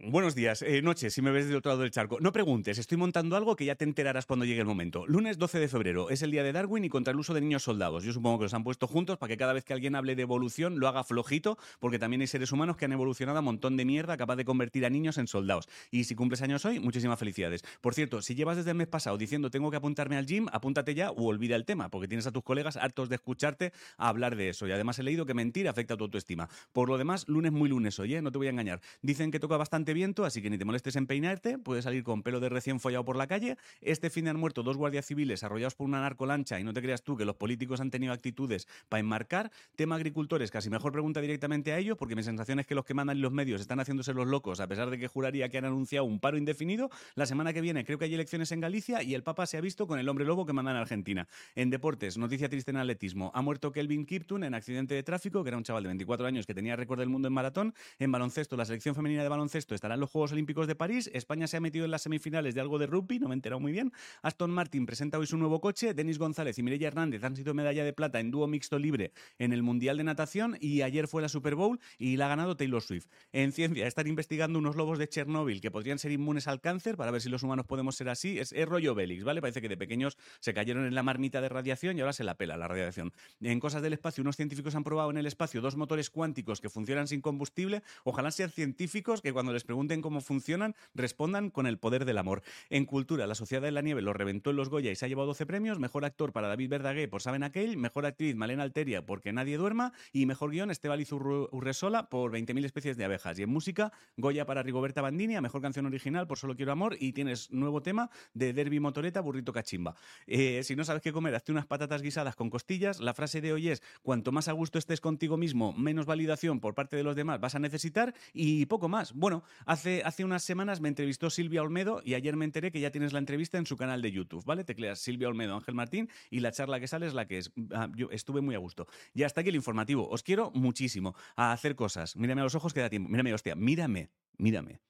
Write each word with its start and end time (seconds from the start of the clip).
Buenos 0.00 0.36
días, 0.36 0.62
eh, 0.62 0.80
noche, 0.80 1.10
si 1.10 1.22
me 1.22 1.32
ves 1.32 1.48
del 1.48 1.56
otro 1.56 1.72
lado 1.72 1.82
del 1.82 1.90
charco. 1.90 2.18
No 2.20 2.30
preguntes, 2.30 2.78
estoy 2.78 2.96
montando 2.96 3.34
algo 3.34 3.56
que 3.56 3.64
ya 3.64 3.74
te 3.74 3.84
enterarás 3.84 4.26
cuando 4.26 4.44
llegue 4.44 4.60
el 4.60 4.66
momento. 4.66 5.04
Lunes 5.08 5.38
12 5.38 5.58
de 5.58 5.66
febrero, 5.66 6.08
es 6.08 6.22
el 6.22 6.30
día 6.30 6.44
de 6.44 6.52
Darwin 6.52 6.84
y 6.84 6.88
contra 6.88 7.10
el 7.10 7.18
uso 7.18 7.34
de 7.34 7.40
niños 7.40 7.64
soldados. 7.64 8.04
Yo 8.04 8.12
supongo 8.12 8.38
que 8.38 8.44
los 8.44 8.54
han 8.54 8.62
puesto 8.62 8.86
juntos 8.86 9.18
para 9.18 9.30
que 9.30 9.36
cada 9.36 9.52
vez 9.52 9.64
que 9.64 9.72
alguien 9.72 9.96
hable 9.96 10.14
de 10.14 10.22
evolución 10.22 10.78
lo 10.78 10.86
haga 10.86 11.02
flojito, 11.02 11.58
porque 11.80 11.98
también 11.98 12.20
hay 12.20 12.28
seres 12.28 12.52
humanos 12.52 12.76
que 12.76 12.84
han 12.84 12.92
evolucionado 12.92 13.40
a 13.40 13.42
montón 13.42 13.76
de 13.76 13.84
mierda 13.84 14.16
capaz 14.16 14.36
de 14.36 14.44
convertir 14.44 14.86
a 14.86 14.90
niños 14.90 15.18
en 15.18 15.26
soldados. 15.26 15.68
Y 15.90 16.04
si 16.04 16.14
cumples 16.14 16.42
años 16.42 16.64
hoy, 16.64 16.78
muchísimas 16.78 17.18
felicidades. 17.18 17.64
Por 17.80 17.92
cierto, 17.92 18.22
si 18.22 18.36
llevas 18.36 18.56
desde 18.56 18.70
el 18.70 18.76
mes 18.76 18.86
pasado 18.86 19.18
diciendo 19.18 19.50
tengo 19.50 19.68
que 19.68 19.78
apuntarme 19.78 20.16
al 20.16 20.26
gym, 20.26 20.46
apúntate 20.52 20.94
ya 20.94 21.10
o 21.10 21.24
olvida 21.24 21.56
el 21.56 21.64
tema, 21.64 21.88
porque 21.88 22.06
tienes 22.06 22.28
a 22.28 22.30
tus 22.30 22.44
colegas 22.44 22.76
hartos 22.76 23.08
de 23.08 23.16
escucharte 23.16 23.72
a 23.96 24.08
hablar 24.08 24.36
de 24.36 24.50
eso. 24.50 24.68
Y 24.68 24.70
además 24.70 24.96
he 25.00 25.02
leído 25.02 25.26
que 25.26 25.34
mentir 25.34 25.68
afecta 25.68 25.94
a 25.94 25.96
tu 25.96 26.04
autoestima. 26.04 26.48
Por 26.72 26.88
lo 26.88 26.98
demás, 26.98 27.26
lunes 27.26 27.50
muy 27.50 27.68
lunes 27.68 27.98
hoy, 27.98 28.14
¿eh? 28.14 28.22
no 28.22 28.30
te 28.30 28.38
voy 28.38 28.46
a 28.46 28.50
engañar. 28.50 28.80
Dicen 29.02 29.32
que 29.32 29.40
toca 29.40 29.56
bastante 29.56 29.87
viento, 29.94 30.24
así 30.24 30.42
que 30.42 30.50
ni 30.50 30.58
te 30.58 30.64
molestes 30.64 30.96
en 30.96 31.06
peinarte, 31.06 31.58
puedes 31.58 31.84
salir 31.84 32.02
con 32.02 32.22
pelo 32.22 32.40
de 32.40 32.48
recién 32.48 32.80
follado 32.80 33.04
por 33.04 33.16
la 33.16 33.26
calle. 33.26 33.56
Este 33.80 34.10
fin 34.10 34.24
de 34.24 34.30
han 34.30 34.38
muerto 34.38 34.62
dos 34.62 34.76
guardias 34.76 35.06
civiles 35.06 35.42
arrollados 35.42 35.74
por 35.74 35.86
una 35.86 36.00
narcolancha 36.00 36.60
y 36.60 36.64
no 36.64 36.72
te 36.72 36.82
creas 36.82 37.02
tú 37.02 37.16
que 37.16 37.24
los 37.24 37.36
políticos 37.36 37.80
han 37.80 37.90
tenido 37.90 38.12
actitudes 38.12 38.66
para 38.88 39.00
enmarcar. 39.00 39.50
Tema 39.76 39.96
agricultores, 39.96 40.50
casi 40.50 40.70
mejor 40.70 40.92
pregunta 40.92 41.20
directamente 41.20 41.72
a 41.72 41.78
ellos, 41.78 41.96
porque 41.96 42.16
mi 42.16 42.22
sensación 42.22 42.60
es 42.60 42.66
que 42.66 42.74
los 42.74 42.84
que 42.84 42.94
mandan 42.94 43.20
los 43.20 43.32
medios 43.32 43.60
están 43.60 43.80
haciéndose 43.80 44.12
los 44.14 44.26
locos, 44.26 44.60
a 44.60 44.66
pesar 44.66 44.90
de 44.90 44.98
que 44.98 45.08
juraría 45.08 45.48
que 45.48 45.58
han 45.58 45.64
anunciado 45.64 46.04
un 46.04 46.20
paro 46.20 46.36
indefinido. 46.36 46.90
La 47.14 47.26
semana 47.26 47.52
que 47.52 47.60
viene 47.60 47.84
creo 47.84 47.98
que 47.98 48.04
hay 48.04 48.14
elecciones 48.14 48.52
en 48.52 48.60
Galicia 48.60 49.02
y 49.02 49.14
el 49.14 49.22
Papa 49.22 49.46
se 49.46 49.56
ha 49.56 49.60
visto 49.60 49.86
con 49.86 49.98
el 49.98 50.08
hombre 50.08 50.24
lobo 50.24 50.46
que 50.46 50.52
manda 50.52 50.70
en 50.70 50.76
Argentina. 50.76 51.28
En 51.54 51.70
deportes, 51.70 52.18
noticia 52.18 52.48
triste 52.48 52.70
en 52.70 52.76
atletismo. 52.76 53.30
Ha 53.34 53.42
muerto 53.42 53.72
Kelvin 53.72 54.06
Kiptun 54.06 54.44
en 54.44 54.54
accidente 54.54 54.94
de 54.94 55.02
tráfico, 55.02 55.42
que 55.42 55.48
era 55.48 55.56
un 55.56 55.64
chaval 55.64 55.82
de 55.82 55.88
24 55.88 56.26
años 56.26 56.46
que 56.46 56.54
tenía 56.54 56.76
récord 56.76 56.98
del 56.98 57.08
mundo 57.08 57.28
en 57.28 57.34
maratón. 57.34 57.74
En 57.98 58.12
baloncesto, 58.12 58.56
la 58.56 58.64
selección 58.64 58.94
femenina 58.94 59.22
de 59.22 59.28
baloncesto 59.28 59.74
estará 59.78 59.94
en 59.94 60.00
los 60.00 60.10
Juegos 60.10 60.32
Olímpicos 60.32 60.66
de 60.66 60.74
París 60.74 61.10
España 61.12 61.46
se 61.46 61.56
ha 61.56 61.60
metido 61.60 61.84
en 61.84 61.90
las 61.90 62.02
semifinales 62.02 62.54
de 62.54 62.60
algo 62.60 62.78
de 62.78 62.86
rugby, 62.86 63.18
no 63.18 63.28
me 63.28 63.34
he 63.34 63.36
enterado 63.36 63.60
muy 63.60 63.72
bien. 63.72 63.92
Aston 64.22 64.50
Martin 64.50 64.86
presenta 64.86 65.18
hoy 65.18 65.26
su 65.26 65.36
nuevo 65.36 65.60
coche. 65.60 65.94
Denis 65.94 66.18
González 66.18 66.58
y 66.58 66.62
Mireia 66.62 66.88
Hernández 66.88 67.22
han 67.24 67.36
sido 67.36 67.54
medalla 67.54 67.84
de 67.84 67.92
plata 67.92 68.20
en 68.20 68.30
dúo 68.30 68.46
mixto 68.46 68.78
libre 68.78 69.12
en 69.38 69.52
el 69.52 69.62
Mundial 69.62 69.98
de 69.98 70.04
Natación 70.04 70.56
y 70.60 70.82
ayer 70.82 71.08
fue 71.08 71.22
la 71.22 71.28
Super 71.28 71.54
Bowl 71.54 71.78
y 71.98 72.16
la 72.16 72.26
ha 72.26 72.28
ganado 72.28 72.56
Taylor 72.56 72.82
Swift. 72.82 73.06
En 73.32 73.52
ciencia 73.52 73.86
están 73.86 74.06
investigando 74.06 74.58
unos 74.58 74.76
lobos 74.76 74.98
de 74.98 75.08
Chernóbil 75.08 75.60
que 75.60 75.70
podrían 75.70 75.98
ser 75.98 76.12
inmunes 76.12 76.48
al 76.48 76.60
cáncer 76.60 76.96
para 76.96 77.10
ver 77.10 77.20
si 77.20 77.28
los 77.28 77.42
humanos 77.42 77.66
podemos 77.66 77.96
ser 77.96 78.08
así. 78.08 78.38
Es, 78.38 78.52
rollo 78.66 78.94
Bélix, 78.94 79.24
¿vale? 79.24 79.40
Parece 79.40 79.60
que 79.60 79.68
de 79.68 79.76
pequeños 79.76 80.16
se 80.40 80.52
cayeron 80.52 80.84
en 80.84 80.94
la 80.94 81.02
marmita 81.02 81.40
de 81.40 81.48
radiación 81.48 81.96
y 81.96 82.00
ahora 82.00 82.12
se 82.12 82.24
la 82.24 82.36
pela 82.36 82.56
la 82.56 82.68
radiación. 82.68 83.12
En 83.40 83.60
cosas 83.60 83.82
del 83.82 83.92
espacio, 83.92 84.22
unos 84.22 84.36
científicos 84.36 84.74
han 84.74 84.84
probado 84.84 85.10
en 85.10 85.16
el 85.16 85.26
espacio 85.26 85.60
dos 85.60 85.76
motores 85.76 86.10
cuánticos 86.10 86.60
que 86.60 86.68
funcionan 86.68 87.08
sin 87.08 87.20
combustible. 87.20 87.82
Ojalá 88.04 88.30
sean 88.30 88.50
científicos 88.50 89.22
que 89.22 89.32
cuando 89.32 89.52
les 89.52 89.64
pregunten 89.68 90.00
cómo 90.00 90.22
funcionan 90.22 90.74
respondan 90.94 91.50
con 91.50 91.66
el 91.66 91.78
poder 91.78 92.06
del 92.06 92.16
amor. 92.16 92.42
En 92.70 92.86
cultura, 92.86 93.26
La 93.26 93.34
Sociedad 93.34 93.62
de 93.62 93.70
la 93.70 93.82
Nieve 93.82 94.00
lo 94.00 94.14
reventó 94.14 94.48
en 94.48 94.56
los 94.56 94.70
Goya 94.70 94.90
y 94.90 94.96
se 94.96 95.04
ha 95.04 95.08
llevado 95.08 95.28
12 95.28 95.44
premios. 95.44 95.78
Mejor 95.78 96.06
actor 96.06 96.32
para 96.32 96.48
David 96.48 96.70
Verdaguer 96.70 97.10
por 97.10 97.20
Saben 97.20 97.42
Aquel, 97.42 97.76
mejor 97.76 98.06
actriz 98.06 98.34
Malena 98.34 98.62
Alteria 98.62 99.04
porque 99.04 99.32
Nadie 99.32 99.58
Duerma 99.58 99.92
y 100.10 100.24
mejor 100.24 100.50
guion 100.52 100.70
Esteban 100.70 100.98
Urresola 101.10 102.08
por 102.08 102.32
20.000 102.32 102.64
especies 102.64 102.96
de 102.96 103.04
abejas. 103.04 103.38
Y 103.38 103.42
en 103.42 103.50
música, 103.50 103.92
Goya 104.16 104.46
para 104.46 104.62
Rigoberta 104.62 105.02
Bandini, 105.02 105.36
a 105.36 105.42
mejor 105.42 105.60
canción 105.60 105.84
original 105.84 106.26
por 106.26 106.38
Solo 106.38 106.56
Quiero 106.56 106.72
Amor 106.72 106.96
y 106.98 107.12
tienes 107.12 107.50
nuevo 107.50 107.82
tema 107.82 108.08
de 108.32 108.54
Derby 108.54 108.80
Motoreta, 108.80 109.20
Burrito 109.20 109.52
Cachimba. 109.52 109.94
Eh, 110.26 110.62
si 110.64 110.76
no 110.76 110.84
sabes 110.84 111.02
qué 111.02 111.12
comer, 111.12 111.34
hazte 111.34 111.52
unas 111.52 111.66
patatas 111.66 112.00
guisadas 112.00 112.34
con 112.36 112.48
costillas. 112.48 113.00
La 113.00 113.12
frase 113.12 113.42
de 113.42 113.52
hoy 113.52 113.68
es, 113.68 113.82
cuanto 114.02 114.32
más 114.32 114.48
a 114.48 114.52
gusto 114.52 114.78
estés 114.78 115.02
contigo 115.02 115.36
mismo, 115.36 115.74
menos 115.74 116.06
validación 116.06 116.58
por 116.58 116.74
parte 116.74 116.96
de 116.96 117.02
los 117.02 117.14
demás 117.14 117.38
vas 117.38 117.54
a 117.54 117.58
necesitar 117.58 118.14
y 118.32 118.66
poco 118.66 118.88
más. 118.88 119.12
Bueno, 119.12 119.42
hace, 119.66 120.02
hace 120.04 120.24
unas 120.24 120.44
semanas 120.44 120.80
me 120.80 120.88
entrevistó 120.88 121.30
Silvia 121.30 121.62
Olmedo 121.62 122.00
y 122.04 122.14
ayer 122.14 122.36
me 122.36 122.44
enteré 122.44 122.70
que 122.70 122.80
ya 122.80 122.90
tienes 122.90 123.12
la 123.12 123.18
entrevista 123.18 123.58
en 123.58 123.66
su 123.66 123.76
canal 123.76 124.02
de 124.02 124.12
YouTube, 124.12 124.44
¿vale? 124.44 124.64
Tecleas 124.64 124.98
Silvia 124.98 125.28
Olmedo, 125.28 125.54
Ángel 125.54 125.74
Martín 125.74 126.08
y 126.30 126.40
la 126.40 126.52
charla 126.52 126.80
que 126.80 126.88
sale 126.88 127.06
es 127.06 127.14
la 127.14 127.26
que 127.26 127.38
es. 127.38 127.52
Ah, 127.72 127.88
yo 127.94 128.08
estuve 128.10 128.40
muy 128.40 128.54
a 128.54 128.58
gusto. 128.58 128.86
Y 129.14 129.22
hasta 129.22 129.40
aquí 129.40 129.50
el 129.50 129.56
informativo. 129.56 130.08
Os 130.08 130.22
quiero 130.22 130.50
muchísimo 130.52 131.14
a 131.36 131.52
hacer 131.52 131.76
cosas. 131.76 132.16
Mírame 132.16 132.40
a 132.40 132.44
los 132.44 132.54
ojos 132.54 132.72
que 132.72 132.80
da 132.80 132.90
tiempo. 132.90 133.08
Mírame, 133.08 133.34
hostia, 133.34 133.54
mírame, 133.54 134.10
mírame. 134.36 134.80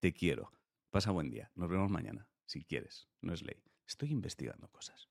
Te 0.00 0.12
quiero. 0.12 0.52
Pasa 0.90 1.10
buen 1.10 1.30
día. 1.30 1.50
Nos 1.54 1.68
vemos 1.68 1.90
mañana, 1.90 2.28
si 2.46 2.64
quieres. 2.64 3.08
No 3.20 3.34
es 3.34 3.42
ley. 3.42 3.62
Estoy 3.86 4.10
investigando 4.10 4.68
cosas. 4.68 5.08